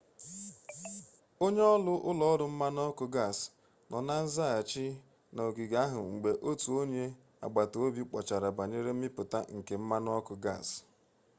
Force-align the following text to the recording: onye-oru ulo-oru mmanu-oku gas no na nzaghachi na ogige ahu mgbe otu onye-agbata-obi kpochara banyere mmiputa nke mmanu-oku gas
onye-oru 1.45 1.93
ulo-oru 2.09 2.45
mmanu-oku 2.51 3.05
gas 3.15 3.37
no 3.89 3.97
na 4.07 4.15
nzaghachi 4.25 4.85
na 5.33 5.39
ogige 5.49 5.77
ahu 5.85 5.99
mgbe 6.13 6.31
otu 6.49 6.67
onye-agbata-obi 6.81 8.01
kpochara 8.09 8.47
banyere 8.57 8.89
mmiputa 8.93 9.39
nke 9.57 9.73
mmanu-oku 9.81 10.33
gas 10.45 10.67